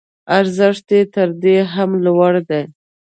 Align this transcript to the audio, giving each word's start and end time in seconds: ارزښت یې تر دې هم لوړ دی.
ارزښت 0.39 0.87
یې 0.95 1.01
تر 1.13 1.29
دې 1.41 1.55
هم 1.73 1.89
لوړ 2.05 2.33
دی. 2.49 2.63